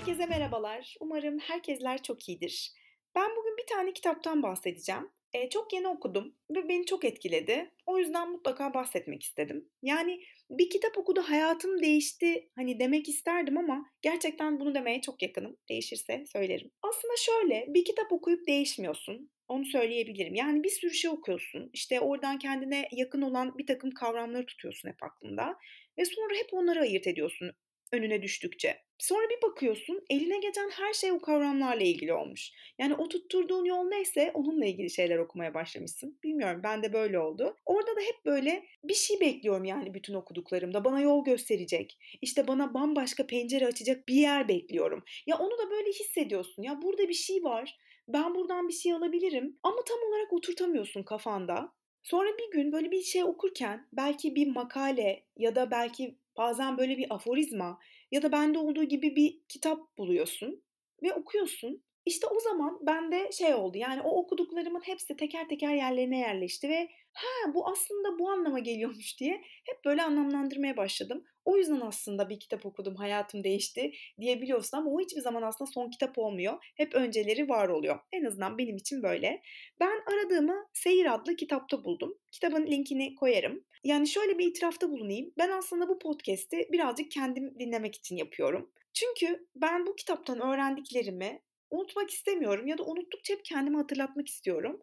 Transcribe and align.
Herkese 0.00 0.26
merhabalar. 0.26 0.96
Umarım 1.00 1.38
herkesler 1.38 2.02
çok 2.02 2.28
iyidir. 2.28 2.72
Ben 3.14 3.30
bugün 3.36 3.56
bir 3.56 3.66
tane 3.66 3.92
kitaptan 3.92 4.42
bahsedeceğim. 4.42 5.10
E, 5.32 5.48
çok 5.48 5.72
yeni 5.72 5.88
okudum 5.88 6.34
ve 6.50 6.68
beni 6.68 6.86
çok 6.86 7.04
etkiledi. 7.04 7.70
O 7.86 7.98
yüzden 7.98 8.30
mutlaka 8.30 8.74
bahsetmek 8.74 9.22
istedim. 9.22 9.68
Yani 9.82 10.20
bir 10.50 10.70
kitap 10.70 10.98
okudu 10.98 11.22
hayatım 11.22 11.82
değişti 11.82 12.50
hani 12.56 12.80
demek 12.80 13.08
isterdim 13.08 13.58
ama 13.58 13.90
gerçekten 14.02 14.60
bunu 14.60 14.74
demeye 14.74 15.00
çok 15.00 15.22
yakınım. 15.22 15.56
Değişirse 15.68 16.24
söylerim. 16.32 16.70
Aslında 16.82 17.14
şöyle 17.16 17.66
bir 17.68 17.84
kitap 17.84 18.12
okuyup 18.12 18.46
değişmiyorsun. 18.46 19.30
Onu 19.48 19.64
söyleyebilirim. 19.64 20.34
Yani 20.34 20.64
bir 20.64 20.70
sürü 20.70 20.94
şey 20.94 21.10
okuyorsun. 21.10 21.70
İşte 21.72 22.00
oradan 22.00 22.38
kendine 22.38 22.88
yakın 22.92 23.22
olan 23.22 23.58
bir 23.58 23.66
takım 23.66 23.90
kavramları 23.90 24.46
tutuyorsun 24.46 24.88
hep 24.88 25.02
aklında. 25.02 25.58
Ve 25.98 26.04
sonra 26.04 26.34
hep 26.34 26.48
onları 26.52 26.80
ayırt 26.80 27.06
ediyorsun 27.06 27.52
önüne 27.92 28.22
düştükçe. 28.22 28.89
Sonra 29.00 29.30
bir 29.30 29.48
bakıyorsun 29.48 30.04
eline 30.10 30.38
geçen 30.38 30.70
her 30.70 30.92
şey 30.92 31.12
o 31.12 31.20
kavramlarla 31.20 31.82
ilgili 31.82 32.12
olmuş. 32.12 32.50
Yani 32.78 32.94
o 32.94 33.08
tutturduğun 33.08 33.64
yol 33.64 33.84
neyse 33.88 34.30
onunla 34.34 34.66
ilgili 34.66 34.90
şeyler 34.90 35.18
okumaya 35.18 35.54
başlamışsın. 35.54 36.18
Bilmiyorum 36.24 36.60
ben 36.64 36.82
de 36.82 36.92
böyle 36.92 37.18
oldu. 37.18 37.56
Orada 37.66 37.96
da 37.96 38.00
hep 38.00 38.24
böyle 38.24 38.64
bir 38.84 38.94
şey 38.94 39.20
bekliyorum 39.20 39.64
yani 39.64 39.94
bütün 39.94 40.14
okuduklarımda. 40.14 40.84
Bana 40.84 41.00
yol 41.00 41.24
gösterecek. 41.24 41.98
İşte 42.22 42.46
bana 42.48 42.74
bambaşka 42.74 43.26
pencere 43.26 43.66
açacak 43.66 44.08
bir 44.08 44.14
yer 44.14 44.48
bekliyorum. 44.48 45.04
Ya 45.26 45.38
onu 45.38 45.58
da 45.58 45.70
böyle 45.70 45.90
hissediyorsun. 45.90 46.62
Ya 46.62 46.82
burada 46.82 47.08
bir 47.08 47.14
şey 47.14 47.44
var. 47.44 47.78
Ben 48.08 48.34
buradan 48.34 48.68
bir 48.68 48.72
şey 48.72 48.92
alabilirim. 48.92 49.58
Ama 49.62 49.84
tam 49.88 49.98
olarak 50.08 50.32
oturtamıyorsun 50.32 51.02
kafanda. 51.02 51.72
Sonra 52.02 52.28
bir 52.38 52.50
gün 52.52 52.72
böyle 52.72 52.90
bir 52.90 53.02
şey 53.02 53.24
okurken 53.24 53.88
belki 53.92 54.34
bir 54.34 54.46
makale 54.46 55.24
ya 55.36 55.54
da 55.54 55.70
belki 55.70 56.18
bazen 56.36 56.78
böyle 56.78 56.98
bir 56.98 57.06
aforizma 57.14 57.78
ya 58.10 58.22
da 58.22 58.32
bende 58.32 58.58
olduğu 58.58 58.84
gibi 58.84 59.16
bir 59.16 59.40
kitap 59.48 59.98
buluyorsun 59.98 60.62
ve 61.02 61.14
okuyorsun. 61.14 61.84
İşte 62.06 62.26
o 62.26 62.40
zaman 62.40 62.78
bende 62.86 63.32
şey 63.32 63.54
oldu 63.54 63.78
yani 63.78 64.00
o 64.02 64.10
okuduklarımın 64.22 64.80
hepsi 64.80 65.16
teker 65.16 65.48
teker 65.48 65.74
yerlerine 65.74 66.18
yerleşti 66.18 66.68
ve 66.68 66.88
ha 67.12 67.54
bu 67.54 67.68
aslında 67.68 68.18
bu 68.18 68.30
anlama 68.30 68.58
geliyormuş 68.58 69.20
diye 69.20 69.42
hep 69.66 69.84
böyle 69.84 70.02
anlamlandırmaya 70.02 70.76
başladım. 70.76 71.24
O 71.50 71.56
yüzden 71.56 71.80
aslında 71.80 72.28
bir 72.28 72.40
kitap 72.40 72.66
okudum 72.66 72.94
hayatım 72.94 73.44
değişti 73.44 73.92
diyebiliyorsun 74.20 74.78
ama 74.78 74.90
o 74.90 75.00
hiçbir 75.00 75.20
zaman 75.20 75.42
aslında 75.42 75.70
son 75.70 75.90
kitap 75.90 76.18
olmuyor. 76.18 76.64
Hep 76.76 76.94
önceleri 76.94 77.48
var 77.48 77.68
oluyor. 77.68 77.98
En 78.12 78.24
azından 78.24 78.58
benim 78.58 78.76
için 78.76 79.02
böyle. 79.02 79.42
Ben 79.80 80.02
aradığımı 80.12 80.66
Seyir 80.72 81.14
adlı 81.14 81.36
kitapta 81.36 81.84
buldum. 81.84 82.18
Kitabın 82.32 82.66
linkini 82.66 83.14
koyarım. 83.14 83.64
Yani 83.84 84.06
şöyle 84.06 84.38
bir 84.38 84.46
itirafta 84.46 84.90
bulunayım. 84.90 85.32
Ben 85.38 85.50
aslında 85.50 85.88
bu 85.88 85.98
podcast'i 85.98 86.68
birazcık 86.72 87.10
kendim 87.10 87.58
dinlemek 87.58 87.94
için 87.94 88.16
yapıyorum. 88.16 88.70
Çünkü 88.94 89.46
ben 89.54 89.86
bu 89.86 89.96
kitaptan 89.96 90.40
öğrendiklerimi 90.40 91.42
unutmak 91.70 92.10
istemiyorum 92.10 92.66
ya 92.66 92.78
da 92.78 92.82
unuttukça 92.84 93.34
hep 93.34 93.44
kendime 93.44 93.76
hatırlatmak 93.78 94.28
istiyorum. 94.28 94.80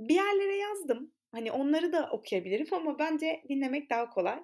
Bir 0.00 0.14
yerlere 0.14 0.56
yazdım. 0.56 1.12
Hani 1.32 1.52
onları 1.52 1.92
da 1.92 2.08
okuyabilirim 2.12 2.66
ama 2.72 2.98
bence 2.98 3.42
dinlemek 3.48 3.90
daha 3.90 4.10
kolay. 4.10 4.38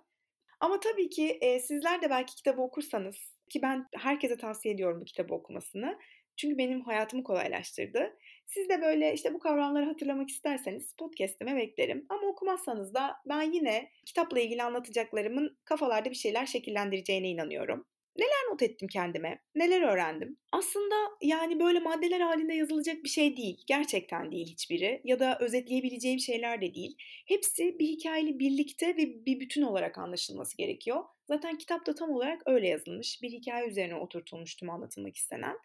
Ama 0.60 0.80
tabii 0.80 1.08
ki 1.08 1.38
e, 1.40 1.60
sizler 1.60 2.02
de 2.02 2.10
belki 2.10 2.34
kitabı 2.34 2.62
okursanız 2.62 3.16
ki 3.50 3.62
ben 3.62 3.86
herkese 3.96 4.36
tavsiye 4.36 4.74
ediyorum 4.74 5.00
bu 5.00 5.04
kitabı 5.04 5.34
okumasını. 5.34 5.98
Çünkü 6.36 6.58
benim 6.58 6.80
hayatımı 6.80 7.24
kolaylaştırdı. 7.24 8.16
Siz 8.46 8.68
de 8.68 8.82
böyle 8.82 9.14
işte 9.14 9.34
bu 9.34 9.38
kavramları 9.38 9.84
hatırlamak 9.86 10.28
isterseniz 10.28 10.94
podcast'ime 10.98 11.56
beklerim. 11.56 12.06
Ama 12.08 12.26
okumazsanız 12.26 12.94
da 12.94 13.16
ben 13.28 13.52
yine 13.52 13.90
kitapla 14.06 14.40
ilgili 14.40 14.62
anlatacaklarımın 14.62 15.58
kafalarda 15.64 16.10
bir 16.10 16.14
şeyler 16.14 16.46
şekillendireceğine 16.46 17.28
inanıyorum. 17.28 17.86
Neler 18.16 18.50
not 18.50 18.62
ettim 18.62 18.88
kendime? 18.88 19.42
Neler 19.54 19.82
öğrendim? 19.82 20.36
Aslında 20.52 20.94
yani 21.22 21.60
böyle 21.60 21.80
maddeler 21.80 22.20
halinde 22.20 22.54
yazılacak 22.54 23.04
bir 23.04 23.08
şey 23.08 23.36
değil. 23.36 23.64
Gerçekten 23.66 24.32
değil 24.32 24.46
hiçbiri. 24.46 25.00
Ya 25.04 25.18
da 25.20 25.38
özetleyebileceğim 25.40 26.18
şeyler 26.18 26.60
de 26.60 26.74
değil. 26.74 26.96
Hepsi 27.26 27.78
bir 27.78 27.86
hikayeli 27.86 28.38
birlikte 28.38 28.88
ve 28.88 29.26
bir 29.26 29.40
bütün 29.40 29.62
olarak 29.62 29.98
anlaşılması 29.98 30.56
gerekiyor. 30.56 31.04
Zaten 31.28 31.58
kitap 31.58 31.86
da 31.86 31.94
tam 31.94 32.10
olarak 32.10 32.42
öyle 32.46 32.68
yazılmış. 32.68 33.22
Bir 33.22 33.30
hikaye 33.30 33.68
üzerine 33.68 33.94
oturtulmuş 33.94 34.54
tüm 34.56 34.70
anlatılmak 34.70 35.16
istenen. 35.16 35.56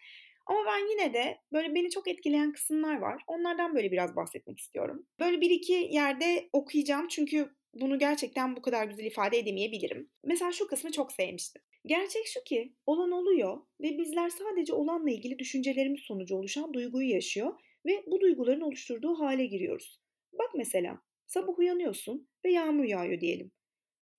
Ama 0.46 0.59
ben 0.66 0.91
yine 0.91 1.13
de 1.13 1.38
böyle 1.53 1.75
beni 1.75 1.90
çok 1.90 2.07
etkileyen 2.07 2.52
kısımlar 2.52 2.97
var. 2.97 3.23
Onlardan 3.28 3.75
böyle 3.75 3.91
biraz 3.91 4.16
bahsetmek 4.16 4.59
istiyorum. 4.59 5.06
Böyle 5.19 5.41
bir 5.41 5.50
iki 5.50 5.73
yerde 5.73 6.50
okuyacağım 6.53 7.07
çünkü 7.07 7.50
bunu 7.73 8.00
gerçekten 8.00 8.56
bu 8.56 8.62
kadar 8.62 8.85
güzel 8.85 9.06
ifade 9.06 9.38
edemeyebilirim. 9.38 10.09
Mesela 10.23 10.52
şu 10.52 10.68
kısmı 10.68 10.91
çok 10.91 11.12
sevmiştim. 11.12 11.62
Gerçek 11.85 12.25
şu 12.25 12.44
ki 12.44 12.73
olan 12.85 13.12
oluyor 13.12 13.57
ve 13.81 13.97
bizler 13.97 14.29
sadece 14.29 14.73
olanla 14.73 15.12
ilgili 15.12 15.40
düşüncelerimiz 15.40 16.01
sonucu 16.01 16.35
oluşan 16.35 16.73
duyguyu 16.73 17.09
yaşıyor 17.09 17.59
ve 17.85 18.03
bu 18.07 18.22
duyguların 18.22 18.62
oluşturduğu 18.62 19.19
hale 19.19 19.45
giriyoruz. 19.45 20.00
Bak 20.34 20.50
mesela 20.56 21.01
sabah 21.28 21.59
uyanıyorsun 21.59 22.29
ve 22.45 22.51
yağmur 22.51 22.84
yağıyor 22.84 23.22
diyelim. 23.22 23.51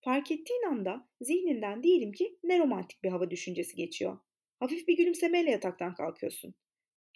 Fark 0.04 0.30
ettiğin 0.30 0.62
anda 0.62 1.08
zihninden 1.20 1.82
diyelim 1.82 2.12
ki 2.12 2.38
ne 2.44 2.58
romantik 2.58 3.04
bir 3.04 3.08
hava 3.08 3.30
düşüncesi 3.30 3.76
geçiyor. 3.76 4.18
Hafif 4.60 4.88
bir 4.88 4.96
gülümsemeyle 4.96 5.50
yataktan 5.50 5.94
kalkıyorsun. 5.94 6.54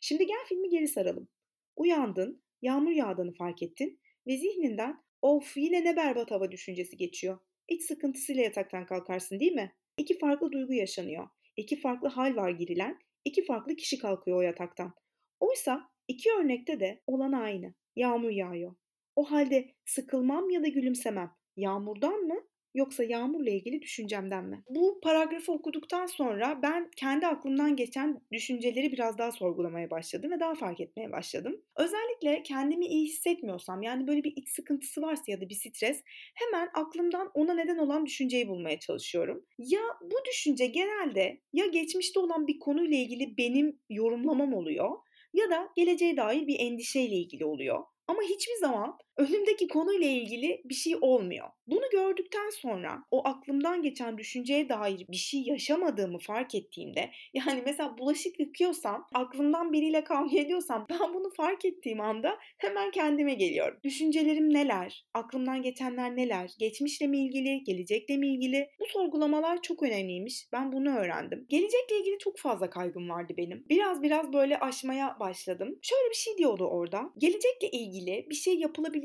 Şimdi 0.01 0.27
gel 0.27 0.45
filmi 0.49 0.69
geri 0.69 0.89
saralım. 0.89 1.29
Uyandın, 1.77 2.43
yağmur 2.63 2.91
yağdığını 2.91 3.33
fark 3.33 3.63
ettin 3.63 4.01
ve 4.27 4.37
zihninden 4.37 5.05
of 5.23 5.57
yine 5.57 5.85
ne 5.85 5.97
berbat 5.97 6.31
hava 6.31 6.53
düşüncesi 6.53 6.97
geçiyor. 6.97 7.39
İç 7.69 7.83
sıkıntısıyla 7.83 8.43
yataktan 8.43 8.87
kalkarsın 8.87 9.41
değil 9.41 9.53
mi? 9.53 9.73
İki 9.99 10.19
farklı 10.19 10.53
duygu 10.53 10.73
yaşanıyor. 10.73 11.29
İki 11.57 11.81
farklı 11.81 12.09
hal 12.09 12.37
var 12.37 12.51
girilen, 12.51 12.99
iki 13.25 13.45
farklı 13.45 13.77
kişi 13.77 13.99
kalkıyor 13.99 14.37
o 14.37 14.41
yataktan. 14.41 14.95
Oysa 15.41 15.91
iki 16.09 16.33
örnekte 16.33 16.81
de 16.81 17.03
olan 17.07 17.33
aynı. 17.33 17.75
Yağmur 17.97 18.31
yağıyor. 18.31 18.75
O 19.17 19.31
halde 19.31 19.71
sıkılmam 19.85 20.51
ya 20.51 20.63
da 20.63 20.69
gülümsemem. 20.69 21.33
Yağmurdan 21.57 22.21
mı 22.21 22.44
yoksa 22.75 23.05
yağmurla 23.05 23.51
ilgili 23.51 23.83
düşüncemden 23.83 24.45
mi? 24.45 24.65
Bu 24.69 25.01
paragrafı 25.03 25.53
okuduktan 25.53 26.07
sonra 26.07 26.63
ben 26.63 26.91
kendi 26.97 27.27
aklımdan 27.27 27.77
geçen 27.77 28.21
düşünceleri 28.33 28.93
biraz 28.93 29.19
daha 29.19 29.33
sorgulamaya 29.33 29.91
başladım 29.91 30.31
ve 30.31 30.41
daha 30.41 30.55
fark 30.55 30.81
etmeye 30.81 31.13
başladım. 31.13 31.61
Özellikle 31.77 32.43
kendimi 32.43 32.87
iyi 32.87 33.07
hissetmiyorsam 33.07 33.83
yani 33.83 34.07
böyle 34.07 34.25
bir 34.25 34.33
iç 34.37 34.49
sıkıntısı 34.49 35.03
varsa 35.03 35.23
ya 35.27 35.41
da 35.41 35.49
bir 35.49 35.55
stres 35.55 36.03
hemen 36.35 36.69
aklımdan 36.75 37.31
ona 37.35 37.55
neden 37.55 37.79
olan 37.79 38.07
düşünceyi 38.07 38.49
bulmaya 38.49 38.79
çalışıyorum. 38.81 39.47
Ya 39.59 39.83
bu 40.03 40.17
düşünce 40.31 40.67
genelde 40.67 41.41
ya 41.53 41.67
geçmişte 41.67 42.21
olan 42.21 42.47
bir 42.47 42.59
konuyla 42.59 42.97
ilgili 42.97 43.37
benim 43.39 43.81
yorumlamam 43.91 44.55
oluyor 44.55 44.91
ya 45.33 45.51
da 45.51 45.69
geleceğe 45.77 46.17
dair 46.17 46.47
bir 46.47 46.57
endişeyle 46.61 47.15
ilgili 47.17 47.45
oluyor. 47.45 47.85
Ama 48.09 48.23
hiçbir 48.23 48.57
zaman 48.61 48.99
önümdeki 49.17 49.69
konuyla 49.69 50.09
ilgili 50.09 50.63
bir 50.65 50.75
şey 50.75 50.97
olmuyor. 51.01 51.49
Bunu 51.67 51.83
gördükten 51.93 52.51
sonra 52.51 53.05
o 53.11 53.29
aklımdan 53.29 53.83
geçen 53.83 54.19
düşünceye 54.19 54.69
dair 54.69 55.07
bir 55.09 55.17
şey 55.17 55.43
yaşamadığımı 55.43 56.19
fark 56.19 56.55
ettiğimde 56.55 57.11
yani 57.35 57.63
mesela 57.67 57.99
bulaşık 57.99 58.41
yıkıyorsam 58.41 59.07
aklımdan 59.15 59.73
biriyle 59.73 60.05
kavga 60.05 60.39
ediyorsam 60.39 60.87
ben 60.91 61.15
bunu 61.15 61.31
fark 61.31 61.65
ettiğim 61.65 62.01
anda 62.01 62.39
hemen 62.59 62.91
kendime 62.91 63.35
geliyorum. 63.35 63.79
Düşüncelerim 63.85 64.55
neler? 64.55 65.05
Aklımdan 65.15 65.63
geçenler 65.63 66.17
neler? 66.17 66.51
Geçmişle 66.59 67.07
mi 67.07 67.19
ilgili? 67.19 67.65
Gelecekle 67.65 68.17
mi 68.17 68.29
ilgili? 68.35 68.69
Bu 68.81 68.87
sorgulamalar 68.87 69.63
çok 69.63 69.83
önemliymiş. 69.83 70.49
Ben 70.53 70.73
bunu 70.73 70.97
öğrendim. 70.97 71.47
Gelecekle 71.49 71.99
ilgili 72.01 72.19
çok 72.19 72.39
fazla 72.39 72.71
kaygım 72.71 73.11
vardı 73.11 73.35
benim. 73.37 73.65
Biraz 73.69 74.03
biraz 74.03 74.33
böyle 74.33 74.61
aşmaya 74.61 75.17
başladım. 75.21 75.79
Şöyle 75.83 76.11
bir 76.11 76.17
şey 76.17 76.39
diyordu 76.39 76.65
orada. 76.65 77.11
Gelecekle 77.19 77.71
ilgili 77.71 78.27
bir 78.31 78.35
şey 78.35 78.55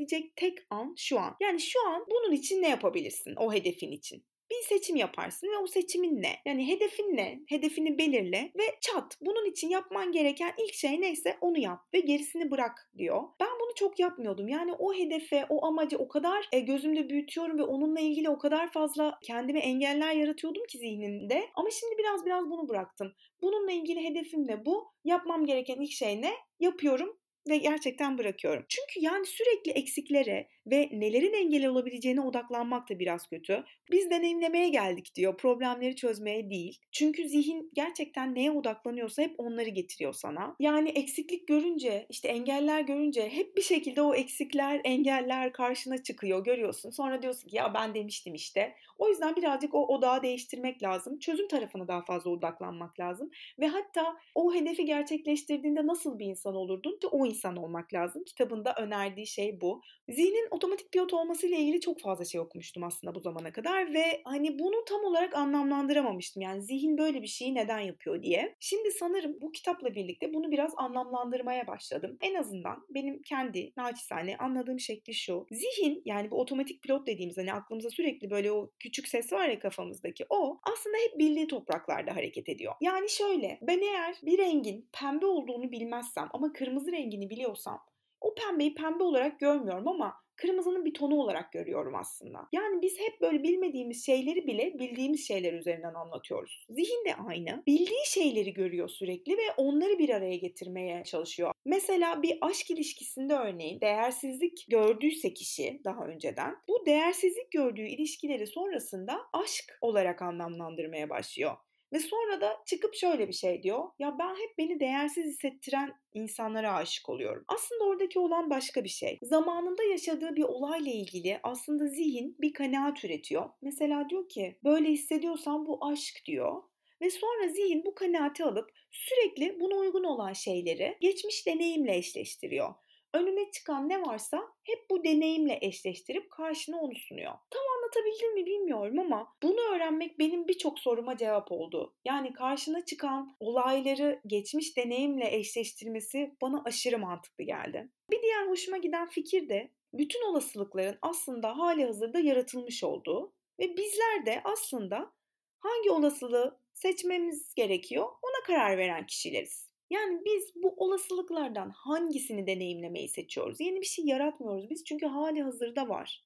yapılabilecek 0.00 0.36
tek 0.36 0.58
an 0.70 0.94
şu 0.96 1.20
an. 1.20 1.36
Yani 1.40 1.60
şu 1.60 1.88
an 1.88 2.06
bunun 2.10 2.32
için 2.32 2.62
ne 2.62 2.68
yapabilirsin 2.68 3.36
o 3.36 3.52
hedefin 3.52 3.92
için? 3.92 4.24
bir 4.50 4.66
seçim 4.68 4.96
yaparsın 4.96 5.46
ve 5.46 5.58
o 5.58 5.66
seçimin 5.66 6.22
ne? 6.22 6.32
Yani 6.46 6.68
hedefin 6.68 7.16
ne? 7.16 7.40
Hedefini 7.48 7.98
belirle 7.98 8.52
ve 8.58 8.62
çat. 8.80 9.18
Bunun 9.20 9.50
için 9.50 9.68
yapman 9.68 10.12
gereken 10.12 10.52
ilk 10.58 10.74
şey 10.74 11.00
neyse 11.00 11.36
onu 11.40 11.58
yap 11.58 11.80
ve 11.94 12.00
gerisini 12.00 12.50
bırak 12.50 12.90
diyor. 12.98 13.22
Ben 13.40 13.48
bunu 13.60 13.74
çok 13.74 14.00
yapmıyordum. 14.00 14.48
Yani 14.48 14.72
o 14.72 14.94
hedefe, 14.94 15.46
o 15.48 15.66
amacı 15.66 15.98
o 15.98 16.08
kadar 16.08 16.48
e, 16.52 16.60
gözümde 16.60 17.08
büyütüyorum 17.08 17.58
ve 17.58 17.62
onunla 17.62 18.00
ilgili 18.00 18.28
o 18.30 18.38
kadar 18.38 18.72
fazla 18.72 19.18
kendime 19.22 19.60
engeller 19.60 20.12
yaratıyordum 20.12 20.62
ki 20.68 20.78
zihnimde. 20.78 21.42
Ama 21.54 21.70
şimdi 21.70 21.98
biraz 21.98 22.26
biraz 22.26 22.50
bunu 22.50 22.68
bıraktım. 22.68 23.12
Bununla 23.42 23.72
ilgili 23.72 24.04
hedefim 24.04 24.46
ne 24.46 24.66
bu? 24.66 24.92
Yapmam 25.04 25.46
gereken 25.46 25.80
ilk 25.80 25.92
şey 25.92 26.22
ne? 26.22 26.32
Yapıyorum 26.60 27.19
ve 27.48 27.56
gerçekten 27.56 28.18
bırakıyorum. 28.18 28.64
Çünkü 28.68 29.06
yani 29.06 29.26
sürekli 29.26 29.72
eksiklere 29.72 30.48
ve 30.66 30.88
nelerin 30.92 31.32
engel 31.32 31.66
olabileceğine 31.66 32.20
odaklanmak 32.20 32.90
da 32.90 32.98
biraz 32.98 33.26
kötü. 33.26 33.64
Biz 33.90 34.10
deneyimlemeye 34.10 34.68
geldik 34.68 35.12
diyor, 35.14 35.36
problemleri 35.36 35.96
çözmeye 35.96 36.50
değil. 36.50 36.78
Çünkü 36.92 37.28
zihin 37.28 37.70
gerçekten 37.74 38.34
neye 38.34 38.50
odaklanıyorsa 38.50 39.22
hep 39.22 39.34
onları 39.38 39.68
getiriyor 39.68 40.12
sana. 40.12 40.56
Yani 40.60 40.88
eksiklik 40.88 41.48
görünce, 41.48 42.06
işte 42.08 42.28
engeller 42.28 42.80
görünce 42.80 43.28
hep 43.28 43.56
bir 43.56 43.62
şekilde 43.62 44.02
o 44.02 44.14
eksikler, 44.14 44.80
engeller 44.84 45.52
karşına 45.52 46.02
çıkıyor, 46.02 46.44
görüyorsun. 46.44 46.90
Sonra 46.90 47.22
diyorsun 47.22 47.48
ki 47.48 47.56
ya 47.56 47.74
ben 47.74 47.94
demiştim 47.94 48.34
işte. 48.34 48.74
O 48.98 49.08
yüzden 49.08 49.36
birazcık 49.36 49.74
o 49.74 49.86
odağı 49.86 50.22
değiştirmek 50.22 50.82
lazım. 50.82 51.18
Çözüm 51.18 51.48
tarafına 51.48 51.88
daha 51.88 52.02
fazla 52.02 52.30
odaklanmak 52.30 53.00
lazım. 53.00 53.30
Ve 53.58 53.66
hatta 53.66 54.16
o 54.34 54.54
hedefi 54.54 54.84
gerçekleştirdiğinde 54.84 55.86
nasıl 55.86 56.18
bir 56.18 56.26
insan 56.26 56.54
olurdun? 56.54 56.98
O 57.10 57.26
insan 57.26 57.56
olmak 57.56 57.94
lazım. 57.94 58.24
Kitabında 58.24 58.74
önerdiği 58.78 59.26
şey 59.26 59.60
bu. 59.60 59.82
Zihnin 60.08 60.48
otomatik 60.50 60.92
pilot 60.92 61.14
olmasıyla 61.14 61.56
ilgili 61.56 61.80
çok 61.80 62.00
fazla 62.00 62.24
şey 62.24 62.40
okumuştum 62.40 62.84
aslında 62.84 63.14
bu 63.14 63.20
zamana 63.20 63.52
kadar 63.52 63.94
ve 63.94 64.22
hani 64.24 64.58
bunu 64.58 64.84
tam 64.84 65.04
olarak 65.04 65.34
anlamlandıramamıştım. 65.34 66.42
Yani 66.42 66.62
zihin 66.62 66.98
böyle 66.98 67.22
bir 67.22 67.26
şeyi 67.26 67.54
neden 67.54 67.78
yapıyor 67.78 68.22
diye. 68.22 68.56
Şimdi 68.60 68.90
sanırım 68.90 69.40
bu 69.40 69.52
kitapla 69.52 69.94
birlikte 69.94 70.34
bunu 70.34 70.50
biraz 70.50 70.72
anlamlandırmaya 70.76 71.66
başladım. 71.66 72.18
En 72.20 72.34
azından 72.34 72.86
benim 72.90 73.22
kendi 73.22 73.72
naçizane 73.76 74.36
anladığım 74.36 74.80
şekli 74.80 75.14
şu. 75.14 75.46
Zihin 75.50 76.02
yani 76.04 76.30
bu 76.30 76.40
otomatik 76.40 76.82
pilot 76.82 77.06
dediğimiz 77.06 77.38
hani 77.38 77.52
aklımıza 77.52 77.90
sürekli 77.90 78.30
böyle 78.30 78.52
o 78.52 78.70
küçük 78.78 79.08
ses 79.08 79.32
var 79.32 79.48
ya 79.48 79.58
kafamızdaki 79.58 80.26
o 80.28 80.60
aslında 80.72 80.96
hep 80.96 81.18
bildiği 81.18 81.46
topraklarda 81.46 82.16
hareket 82.16 82.48
ediyor. 82.48 82.74
Yani 82.80 83.10
şöyle 83.10 83.58
ben 83.62 83.80
eğer 83.80 84.16
bir 84.22 84.38
rengin 84.38 84.88
pembe 85.00 85.26
olduğunu 85.26 85.72
bilmezsem 85.72 86.28
ama 86.32 86.52
kırmızı 86.52 86.92
rengini 86.92 87.30
biliyorsam 87.30 87.80
o 88.20 88.34
pembeyi 88.34 88.74
pembe 88.74 89.04
olarak 89.04 89.40
görmüyorum 89.40 89.88
ama 89.88 90.14
kırmızının 90.40 90.84
bir 90.84 90.94
tonu 90.94 91.14
olarak 91.14 91.52
görüyorum 91.52 91.94
aslında. 91.94 92.48
Yani 92.52 92.82
biz 92.82 92.98
hep 92.98 93.20
böyle 93.20 93.42
bilmediğimiz 93.42 94.06
şeyleri 94.06 94.46
bile 94.46 94.78
bildiğimiz 94.78 95.28
şeyler 95.28 95.52
üzerinden 95.52 95.94
anlatıyoruz. 95.94 96.66
Zihin 96.70 97.04
de 97.04 97.14
aynı. 97.14 97.62
Bildiği 97.66 98.06
şeyleri 98.06 98.52
görüyor 98.52 98.88
sürekli 98.88 99.32
ve 99.32 99.52
onları 99.56 99.98
bir 99.98 100.10
araya 100.10 100.36
getirmeye 100.36 101.04
çalışıyor. 101.04 101.52
Mesela 101.64 102.22
bir 102.22 102.38
aşk 102.40 102.70
ilişkisinde 102.70 103.34
örneğin 103.34 103.80
değersizlik 103.80 104.66
gördüyse 104.68 105.34
kişi 105.34 105.80
daha 105.84 106.06
önceden 106.06 106.56
bu 106.68 106.86
değersizlik 106.86 107.50
gördüğü 107.50 107.86
ilişkileri 107.86 108.46
sonrasında 108.46 109.20
aşk 109.32 109.78
olarak 109.80 110.22
anlamlandırmaya 110.22 111.10
başlıyor. 111.10 111.56
Ve 111.92 112.00
sonra 112.00 112.40
da 112.40 112.62
çıkıp 112.66 112.94
şöyle 112.94 113.28
bir 113.28 113.32
şey 113.32 113.62
diyor. 113.62 113.84
Ya 113.98 114.16
ben 114.18 114.34
hep 114.34 114.58
beni 114.58 114.80
değersiz 114.80 115.26
hissettiren 115.26 115.94
insanlara 116.14 116.74
aşık 116.74 117.08
oluyorum. 117.08 117.44
Aslında 117.48 117.84
oradaki 117.84 118.18
olan 118.18 118.50
başka 118.50 118.84
bir 118.84 118.88
şey. 118.88 119.18
Zamanında 119.22 119.82
yaşadığı 119.82 120.36
bir 120.36 120.42
olayla 120.42 120.92
ilgili 120.92 121.40
aslında 121.42 121.86
zihin 121.86 122.36
bir 122.40 122.52
kanaat 122.52 123.04
üretiyor. 123.04 123.50
Mesela 123.62 124.08
diyor 124.10 124.28
ki 124.28 124.58
böyle 124.64 124.88
hissediyorsan 124.88 125.66
bu 125.66 125.86
aşk 125.86 126.22
diyor. 126.26 126.62
Ve 127.00 127.10
sonra 127.10 127.48
zihin 127.48 127.84
bu 127.84 127.94
kanaati 127.94 128.44
alıp 128.44 128.70
sürekli 128.90 129.60
buna 129.60 129.74
uygun 129.74 130.04
olan 130.04 130.32
şeyleri 130.32 130.96
geçmiş 131.00 131.46
deneyimle 131.46 131.96
eşleştiriyor 131.96 132.74
önüne 133.14 133.50
çıkan 133.50 133.88
ne 133.88 134.02
varsa 134.02 134.48
hep 134.64 134.90
bu 134.90 135.04
deneyimle 135.04 135.58
eşleştirip 135.62 136.30
karşına 136.30 136.80
onu 136.80 136.94
sunuyor. 136.94 137.32
Tam 137.50 137.62
anlatabildim 137.76 138.34
mi 138.34 138.46
bilmiyorum 138.46 138.98
ama 138.98 139.34
bunu 139.42 139.60
öğrenmek 139.60 140.18
benim 140.18 140.48
birçok 140.48 140.78
soruma 140.78 141.16
cevap 141.16 141.52
oldu. 141.52 141.94
Yani 142.04 142.32
karşına 142.32 142.84
çıkan 142.84 143.36
olayları 143.40 144.20
geçmiş 144.26 144.76
deneyimle 144.76 145.36
eşleştirmesi 145.36 146.36
bana 146.42 146.62
aşırı 146.64 146.98
mantıklı 146.98 147.44
geldi. 147.44 147.88
Bir 148.10 148.22
diğer 148.22 148.46
hoşuma 148.46 148.76
giden 148.76 149.08
fikir 149.08 149.48
de 149.48 149.70
bütün 149.92 150.30
olasılıkların 150.30 150.98
aslında 151.02 151.58
hali 151.58 151.84
hazırda 151.84 152.18
yaratılmış 152.18 152.84
olduğu 152.84 153.32
ve 153.60 153.76
bizler 153.76 154.26
de 154.26 154.40
aslında 154.44 155.12
hangi 155.58 155.90
olasılığı 155.90 156.60
seçmemiz 156.74 157.54
gerekiyor 157.54 158.06
ona 158.22 158.46
karar 158.46 158.78
veren 158.78 159.06
kişileriz. 159.06 159.69
Yani 159.90 160.20
biz 160.24 160.52
bu 160.54 160.74
olasılıklardan 160.76 161.70
hangisini 161.70 162.46
deneyimlemeyi 162.46 163.08
seçiyoruz? 163.08 163.60
Yeni 163.60 163.80
bir 163.80 163.86
şey 163.86 164.04
yaratmıyoruz 164.04 164.70
biz 164.70 164.84
çünkü 164.84 165.06
hali 165.06 165.42
hazırda 165.42 165.88
var. 165.88 166.24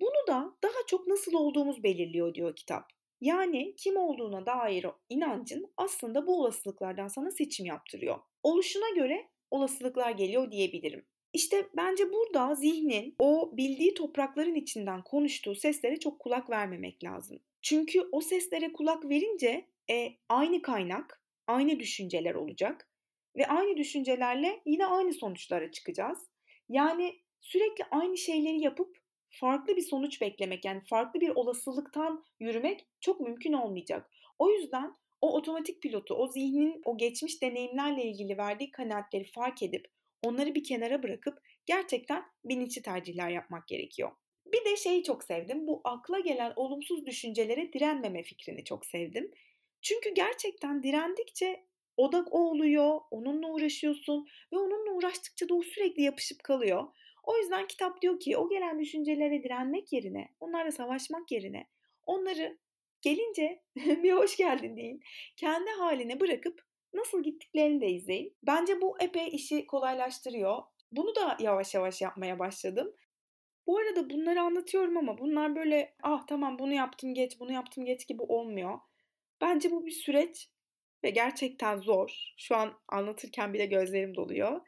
Bunu 0.00 0.26
da 0.28 0.56
daha 0.62 0.86
çok 0.86 1.06
nasıl 1.06 1.34
olduğumuz 1.34 1.82
belirliyor 1.82 2.34
diyor 2.34 2.56
kitap. 2.56 2.90
Yani 3.20 3.74
kim 3.76 3.96
olduğuna 3.96 4.46
dair 4.46 4.86
inancın 5.08 5.72
aslında 5.76 6.26
bu 6.26 6.40
olasılıklardan 6.40 7.08
sana 7.08 7.30
seçim 7.30 7.66
yaptırıyor. 7.66 8.18
Oluşuna 8.42 8.90
göre 8.96 9.28
olasılıklar 9.50 10.10
geliyor 10.10 10.52
diyebilirim. 10.52 11.06
İşte 11.32 11.68
bence 11.76 12.12
burada 12.12 12.54
zihnin 12.54 13.14
o 13.18 13.56
bildiği 13.56 13.94
toprakların 13.94 14.54
içinden 14.54 15.02
konuştuğu 15.02 15.54
seslere 15.54 16.00
çok 16.00 16.18
kulak 16.18 16.50
vermemek 16.50 17.04
lazım. 17.04 17.38
Çünkü 17.62 18.08
o 18.12 18.20
seslere 18.20 18.72
kulak 18.72 19.08
verince 19.08 19.66
e, 19.90 20.12
aynı 20.28 20.62
kaynak 20.62 21.25
aynı 21.46 21.80
düşünceler 21.80 22.34
olacak 22.34 22.88
ve 23.36 23.46
aynı 23.46 23.76
düşüncelerle 23.76 24.60
yine 24.66 24.86
aynı 24.86 25.14
sonuçlara 25.14 25.70
çıkacağız. 25.70 26.18
Yani 26.68 27.20
sürekli 27.40 27.84
aynı 27.90 28.18
şeyleri 28.18 28.60
yapıp 28.60 28.96
farklı 29.30 29.76
bir 29.76 29.82
sonuç 29.82 30.20
beklemek 30.20 30.64
yani 30.64 30.80
farklı 30.80 31.20
bir 31.20 31.28
olasılıktan 31.28 32.24
yürümek 32.40 32.86
çok 33.00 33.20
mümkün 33.20 33.52
olmayacak. 33.52 34.10
O 34.38 34.50
yüzden 34.50 34.96
o 35.20 35.32
otomatik 35.36 35.82
pilotu, 35.82 36.14
o 36.14 36.28
zihnin 36.28 36.82
o 36.84 36.98
geçmiş 36.98 37.42
deneyimlerle 37.42 38.04
ilgili 38.04 38.38
verdiği 38.38 38.70
kanaatleri 38.70 39.24
fark 39.24 39.62
edip 39.62 39.86
onları 40.22 40.54
bir 40.54 40.64
kenara 40.64 41.02
bırakıp 41.02 41.38
gerçekten 41.66 42.24
bilinçli 42.44 42.82
tercihler 42.82 43.30
yapmak 43.30 43.68
gerekiyor. 43.68 44.10
Bir 44.46 44.64
de 44.64 44.76
şeyi 44.76 45.02
çok 45.02 45.24
sevdim. 45.24 45.66
Bu 45.66 45.80
akla 45.84 46.20
gelen 46.20 46.52
olumsuz 46.56 47.06
düşüncelere 47.06 47.72
direnmeme 47.72 48.22
fikrini 48.22 48.64
çok 48.64 48.86
sevdim. 48.86 49.30
Çünkü 49.86 50.14
gerçekten 50.14 50.82
direndikçe 50.82 51.66
odak 51.96 52.34
o 52.34 52.38
oluyor, 52.38 53.00
onunla 53.10 53.48
uğraşıyorsun 53.48 54.26
ve 54.52 54.58
onunla 54.58 54.90
uğraştıkça 54.90 55.48
da 55.48 55.54
o 55.54 55.62
sürekli 55.62 56.02
yapışıp 56.02 56.44
kalıyor. 56.44 56.84
O 57.22 57.38
yüzden 57.38 57.66
kitap 57.66 58.02
diyor 58.02 58.20
ki 58.20 58.36
o 58.36 58.48
gelen 58.48 58.78
düşüncelere 58.78 59.42
direnmek 59.42 59.92
yerine, 59.92 60.28
onlarla 60.40 60.72
savaşmak 60.72 61.32
yerine 61.32 61.66
onları 62.06 62.58
gelince 63.02 63.62
bir 63.76 64.12
hoş 64.12 64.36
geldin 64.36 64.76
deyin. 64.76 65.00
Kendi 65.36 65.70
haline 65.70 66.20
bırakıp 66.20 66.62
nasıl 66.94 67.22
gittiklerini 67.22 67.80
de 67.80 67.90
izleyin. 67.90 68.36
Bence 68.42 68.80
bu 68.80 68.96
epey 69.00 69.28
işi 69.28 69.66
kolaylaştırıyor. 69.66 70.62
Bunu 70.92 71.14
da 71.14 71.36
yavaş 71.40 71.74
yavaş 71.74 72.02
yapmaya 72.02 72.38
başladım. 72.38 72.92
Bu 73.66 73.78
arada 73.78 74.10
bunları 74.10 74.40
anlatıyorum 74.40 74.96
ama 74.96 75.18
bunlar 75.18 75.56
böyle 75.56 75.94
ah 76.02 76.26
tamam 76.26 76.58
bunu 76.58 76.72
yaptım 76.72 77.14
geç 77.14 77.40
bunu 77.40 77.52
yaptım 77.52 77.84
geç 77.84 78.06
gibi 78.08 78.22
olmuyor. 78.22 78.78
Bence 79.40 79.70
bu 79.70 79.86
bir 79.86 79.90
süreç 79.90 80.48
ve 81.04 81.10
gerçekten 81.10 81.78
zor. 81.78 82.32
Şu 82.36 82.56
an 82.56 82.72
anlatırken 82.88 83.54
bile 83.54 83.66
gözlerim 83.66 84.14
doluyor. 84.14 84.60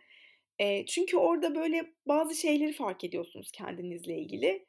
E, 0.58 0.86
çünkü 0.86 1.16
orada 1.16 1.54
böyle 1.54 1.92
bazı 2.06 2.34
şeyleri 2.34 2.72
fark 2.72 3.04
ediyorsunuz 3.04 3.50
kendinizle 3.52 4.18
ilgili. 4.18 4.66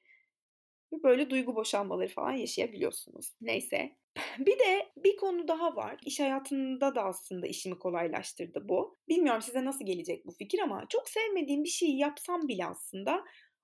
Ve 0.94 1.04
böyle 1.04 1.30
duygu 1.30 1.56
boşanmaları 1.56 2.10
falan 2.10 2.34
yaşayabiliyorsunuz. 2.34 3.34
Neyse. 3.42 3.96
Bir 4.40 4.60
de 4.60 4.90
bir 4.98 5.16
konu 5.18 5.48
daha 5.48 5.76
var. 5.76 5.98
İş 6.06 6.20
hayatında 6.20 6.96
da 6.96 7.04
aslında 7.04 7.48
işimi 7.48 7.80
kolaylaştırdı 7.80 8.70
bu. 8.70 8.98
Bilmiyorum 9.10 9.42
size 9.42 9.66
nasıl 9.66 9.86
gelecek 9.86 10.26
bu 10.26 10.32
fikir 10.32 10.60
ama 10.60 10.86
çok 10.90 11.10
sevmediğim 11.10 11.64
bir 11.64 11.70
şeyi 11.70 11.98
yapsam 11.98 12.48
bile 12.48 12.66
aslında 12.66 13.24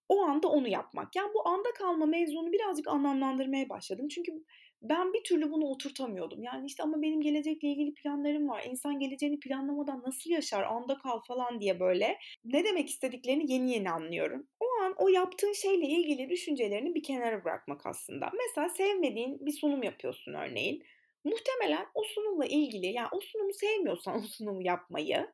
o 0.09 0.21
anda 0.21 0.47
onu 0.47 0.67
yapmak. 0.67 1.15
Yani 1.15 1.33
bu 1.33 1.47
anda 1.47 1.73
kalma 1.73 2.05
mevzunu 2.05 2.51
birazcık 2.51 2.87
anlamlandırmaya 2.87 3.69
başladım. 3.69 4.07
Çünkü 4.07 4.31
ben 4.89 5.13
bir 5.13 5.23
türlü 5.23 5.51
bunu 5.51 5.65
oturtamıyordum. 5.65 6.43
Yani 6.43 6.65
işte 6.65 6.83
ama 6.83 7.01
benim 7.01 7.21
gelecekle 7.21 7.67
ilgili 7.67 7.93
planlarım 7.93 8.49
var. 8.49 8.63
İnsan 8.69 8.99
geleceğini 8.99 9.39
planlamadan 9.39 10.03
nasıl 10.05 10.29
yaşar? 10.29 10.63
Anda 10.63 10.97
kal 10.97 11.19
falan 11.27 11.61
diye 11.61 11.79
böyle. 11.79 12.17
Ne 12.45 12.63
demek 12.65 12.89
istediklerini 12.89 13.51
yeni 13.51 13.71
yeni 13.71 13.91
anlıyorum. 13.91 14.47
O 14.59 14.65
an 14.83 14.93
o 14.97 15.07
yaptığın 15.07 15.53
şeyle 15.53 15.85
ilgili 15.85 16.29
düşüncelerini 16.29 16.95
bir 16.95 17.03
kenara 17.03 17.43
bırakmak 17.43 17.85
aslında. 17.85 18.31
Mesela 18.47 18.69
sevmediğin 18.69 19.45
bir 19.45 19.51
sunum 19.51 19.83
yapıyorsun 19.83 20.33
örneğin. 20.33 20.83
Muhtemelen 21.23 21.85
o 21.93 22.03
sunumla 22.03 22.45
ilgili 22.45 22.85
yani 22.85 23.07
o 23.11 23.19
sunumu 23.19 23.53
sevmiyorsan 23.53 24.15
o 24.19 24.21
sunumu 24.21 24.63
yapmayı 24.63 25.27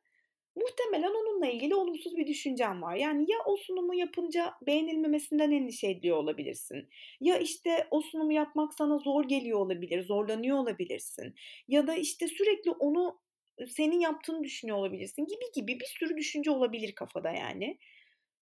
Muhtemelen 0.56 1.10
onunla 1.10 1.46
ilgili 1.46 1.74
olumsuz 1.74 2.16
bir 2.16 2.26
düşüncen 2.26 2.82
var. 2.82 2.96
Yani 2.96 3.30
ya 3.30 3.38
o 3.46 3.56
sunumu 3.56 3.94
yapınca 3.94 4.54
beğenilmemesinden 4.66 5.50
endişe 5.50 5.88
ediyor 5.90 6.16
olabilirsin. 6.16 6.88
Ya 7.20 7.38
işte 7.38 7.86
o 7.90 8.00
sunumu 8.00 8.32
yapmak 8.32 8.74
sana 8.74 8.98
zor 8.98 9.24
geliyor 9.24 9.58
olabilir, 9.58 10.02
zorlanıyor 10.02 10.58
olabilirsin. 10.58 11.34
Ya 11.68 11.86
da 11.86 11.94
işte 11.94 12.28
sürekli 12.28 12.70
onu 12.70 13.20
senin 13.68 14.00
yaptığını 14.00 14.44
düşünüyor 14.44 14.78
olabilirsin 14.78 15.26
gibi 15.26 15.44
gibi 15.54 15.80
bir 15.80 15.84
sürü 15.98 16.16
düşünce 16.16 16.50
olabilir 16.50 16.94
kafada 16.94 17.30
yani. 17.30 17.78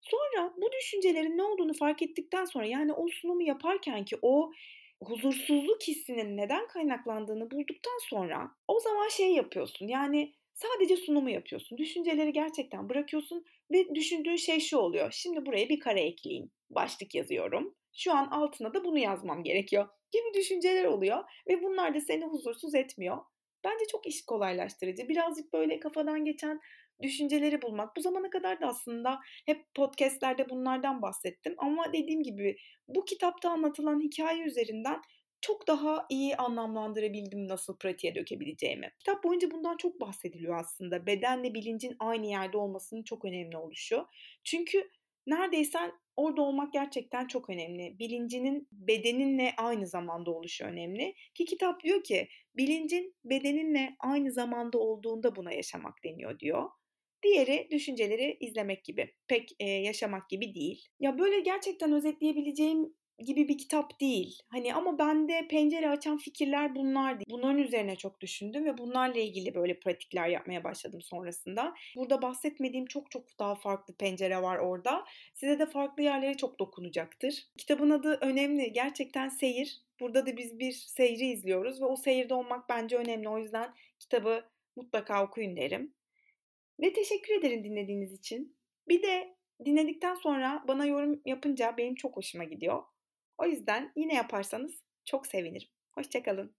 Sonra 0.00 0.54
bu 0.56 0.72
düşüncelerin 0.72 1.38
ne 1.38 1.42
olduğunu 1.42 1.74
fark 1.74 2.02
ettikten 2.02 2.44
sonra 2.44 2.66
yani 2.66 2.92
o 2.92 3.08
sunumu 3.08 3.42
yaparken 3.42 4.04
ki 4.04 4.16
o 4.22 4.52
huzursuzluk 5.02 5.82
hissinin 5.82 6.36
neden 6.36 6.66
kaynaklandığını 6.66 7.50
bulduktan 7.50 7.98
sonra 8.08 8.50
o 8.68 8.80
zaman 8.80 9.08
şey 9.08 9.32
yapıyorsun. 9.32 9.88
Yani 9.88 10.34
Sadece 10.56 10.96
sunumu 10.96 11.30
yapıyorsun. 11.30 11.78
Düşünceleri 11.78 12.32
gerçekten 12.32 12.88
bırakıyorsun 12.88 13.44
ve 13.72 13.94
düşündüğün 13.94 14.36
şey 14.36 14.60
şu 14.60 14.78
oluyor. 14.78 15.12
Şimdi 15.12 15.46
buraya 15.46 15.68
bir 15.68 15.80
kare 15.80 16.00
ekleyeyim. 16.00 16.50
Başlık 16.70 17.14
yazıyorum. 17.14 17.74
Şu 17.96 18.12
an 18.12 18.26
altına 18.26 18.74
da 18.74 18.84
bunu 18.84 18.98
yazmam 18.98 19.42
gerekiyor 19.42 19.88
gibi 20.12 20.34
düşünceler 20.34 20.84
oluyor 20.84 21.24
ve 21.48 21.62
bunlar 21.62 21.94
da 21.94 22.00
seni 22.00 22.24
huzursuz 22.24 22.74
etmiyor. 22.74 23.16
Bence 23.64 23.84
çok 23.92 24.06
iş 24.06 24.24
kolaylaştırıcı. 24.24 25.08
Birazcık 25.08 25.52
böyle 25.52 25.80
kafadan 25.80 26.24
geçen 26.24 26.60
düşünceleri 27.02 27.62
bulmak. 27.62 27.96
Bu 27.96 28.00
zamana 28.00 28.30
kadar 28.30 28.60
da 28.60 28.66
aslında 28.66 29.20
hep 29.46 29.74
podcastlerde 29.74 30.48
bunlardan 30.48 31.02
bahsettim. 31.02 31.54
Ama 31.58 31.92
dediğim 31.92 32.22
gibi 32.22 32.56
bu 32.88 33.04
kitapta 33.04 33.50
anlatılan 33.50 34.00
hikaye 34.00 34.42
üzerinden 34.44 35.00
çok 35.40 35.68
daha 35.68 36.06
iyi 36.10 36.36
anlamlandırabildim 36.36 37.48
nasıl 37.48 37.76
pratiğe 37.76 38.14
dökebileceğimi. 38.14 38.92
Kitap 38.98 39.24
boyunca 39.24 39.50
bundan 39.50 39.76
çok 39.76 40.00
bahsediliyor 40.00 40.60
aslında. 40.60 41.06
Bedenle 41.06 41.54
bilincin 41.54 41.96
aynı 41.98 42.26
yerde 42.26 42.56
olmasının 42.56 43.02
çok 43.02 43.24
önemli 43.24 43.56
oluşu. 43.56 44.06
Çünkü 44.44 44.90
neredeyse 45.26 45.78
orada 46.16 46.42
olmak 46.42 46.72
gerçekten 46.72 47.26
çok 47.26 47.50
önemli. 47.50 47.98
Bilincinin 47.98 48.68
bedeninle 48.72 49.54
aynı 49.56 49.86
zamanda 49.86 50.30
oluşu 50.30 50.64
önemli. 50.64 51.14
Ki 51.34 51.44
kitap 51.44 51.82
diyor 51.82 52.02
ki 52.04 52.28
bilincin 52.56 53.14
bedeninle 53.24 53.96
aynı 54.00 54.32
zamanda 54.32 54.78
olduğunda 54.78 55.36
buna 55.36 55.52
yaşamak 55.52 56.04
deniyor 56.04 56.38
diyor. 56.38 56.70
Diğeri 57.22 57.68
düşünceleri 57.70 58.36
izlemek 58.40 58.84
gibi. 58.84 59.14
Pek 59.28 59.50
e, 59.58 59.70
yaşamak 59.70 60.30
gibi 60.30 60.54
değil. 60.54 60.88
Ya 61.00 61.18
böyle 61.18 61.40
gerçekten 61.40 61.92
özetleyebileceğim 61.92 62.94
gibi 63.18 63.48
bir 63.48 63.58
kitap 63.58 64.00
değil. 64.00 64.38
Hani 64.48 64.74
ama 64.74 64.98
bende 64.98 65.48
pencere 65.50 65.88
açan 65.90 66.16
fikirler 66.16 66.74
bunlar 66.74 67.18
değil. 67.18 67.26
Bunların 67.30 67.58
üzerine 67.58 67.96
çok 67.96 68.20
düşündüm 68.20 68.64
ve 68.64 68.78
bunlarla 68.78 69.20
ilgili 69.20 69.54
böyle 69.54 69.78
pratikler 69.78 70.28
yapmaya 70.28 70.64
başladım 70.64 71.02
sonrasında. 71.02 71.74
Burada 71.96 72.22
bahsetmediğim 72.22 72.86
çok 72.86 73.10
çok 73.10 73.38
daha 73.38 73.54
farklı 73.54 73.94
pencere 73.94 74.42
var 74.42 74.58
orada. 74.58 75.04
Size 75.34 75.58
de 75.58 75.66
farklı 75.66 76.02
yerlere 76.02 76.34
çok 76.34 76.58
dokunacaktır. 76.58 77.46
Kitabın 77.58 77.90
adı 77.90 78.18
önemli. 78.20 78.72
Gerçekten 78.72 79.28
seyir. 79.28 79.80
Burada 80.00 80.26
da 80.26 80.36
biz 80.36 80.58
bir 80.58 80.72
seyri 80.72 81.26
izliyoruz 81.26 81.80
ve 81.80 81.84
o 81.84 81.96
seyirde 81.96 82.34
olmak 82.34 82.68
bence 82.68 82.96
önemli. 82.96 83.28
O 83.28 83.38
yüzden 83.38 83.74
kitabı 83.98 84.44
mutlaka 84.76 85.24
okuyun 85.24 85.56
derim. 85.56 85.94
Ve 86.80 86.92
teşekkür 86.92 87.34
ederim 87.34 87.64
dinlediğiniz 87.64 88.12
için. 88.12 88.56
Bir 88.88 89.02
de 89.02 89.36
dinledikten 89.64 90.14
sonra 90.14 90.64
bana 90.68 90.86
yorum 90.86 91.20
yapınca 91.24 91.76
benim 91.76 91.94
çok 91.94 92.16
hoşuma 92.16 92.44
gidiyor. 92.44 92.82
O 93.38 93.46
yüzden 93.46 93.92
yine 93.96 94.14
yaparsanız 94.14 94.82
çok 95.04 95.26
sevinirim. 95.26 95.68
Hoşçakalın. 95.92 96.54